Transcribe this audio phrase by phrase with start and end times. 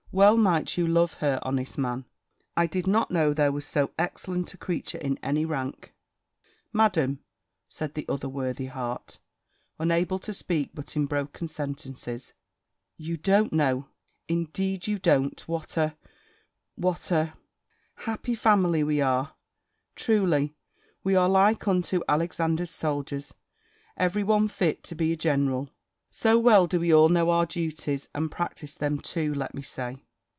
[0.13, 2.03] Well might you love her, honest man!
[2.57, 5.93] I did not know there was so excellent a creature in any rank."
[6.73, 7.19] "Madam,"
[7.69, 9.19] said the other worthy heart,
[9.79, 12.33] unable to speak but in broken sentences,
[12.97, 13.87] "you don't know
[14.27, 15.95] indeed you don't, what a
[16.75, 17.27] what a
[17.99, 19.35] hap happy family we are!
[19.95, 20.55] Truly,
[21.05, 23.33] we are like unto Alexander's soldiers,
[23.95, 25.69] every one fit to be a general;
[26.13, 29.95] so well do we all know our duties, and practise them too, let me say.